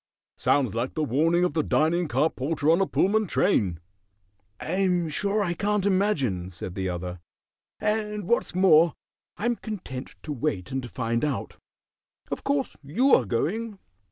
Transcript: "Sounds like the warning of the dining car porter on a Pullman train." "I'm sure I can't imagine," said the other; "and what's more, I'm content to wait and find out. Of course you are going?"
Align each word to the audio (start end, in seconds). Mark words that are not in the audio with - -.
"Sounds 0.35 0.73
like 0.73 0.95
the 0.95 1.03
warning 1.03 1.43
of 1.43 1.53
the 1.53 1.61
dining 1.61 2.07
car 2.07 2.31
porter 2.31 2.71
on 2.71 2.81
a 2.81 2.87
Pullman 2.87 3.27
train." 3.27 3.79
"I'm 4.59 5.09
sure 5.09 5.43
I 5.43 5.53
can't 5.53 5.85
imagine," 5.85 6.49
said 6.49 6.73
the 6.73 6.89
other; 6.89 7.19
"and 7.79 8.27
what's 8.27 8.55
more, 8.55 8.95
I'm 9.37 9.55
content 9.57 10.15
to 10.23 10.33
wait 10.33 10.71
and 10.71 10.89
find 10.89 11.23
out. 11.23 11.57
Of 12.31 12.43
course 12.43 12.75
you 12.83 13.13
are 13.13 13.25
going?" 13.25 13.77